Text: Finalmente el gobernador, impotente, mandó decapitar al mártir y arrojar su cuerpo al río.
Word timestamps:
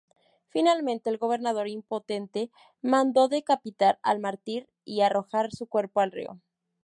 Finalmente 0.49 1.11
el 1.11 1.19
gobernador, 1.19 1.67
impotente, 1.67 2.49
mandó 2.81 3.27
decapitar 3.27 3.99
al 4.01 4.19
mártir 4.19 4.67
y 4.83 5.01
arrojar 5.01 5.51
su 5.51 5.67
cuerpo 5.67 5.99
al 5.99 6.11
río. 6.11 6.41